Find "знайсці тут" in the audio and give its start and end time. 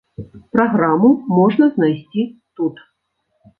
1.77-2.75